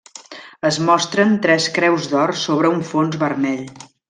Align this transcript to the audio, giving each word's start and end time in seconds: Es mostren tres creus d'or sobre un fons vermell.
Es 0.69 0.79
mostren 0.87 1.35
tres 1.45 1.69
creus 1.77 2.09
d'or 2.15 2.35
sobre 2.47 2.73
un 2.79 2.83
fons 2.95 3.23
vermell. 3.27 3.67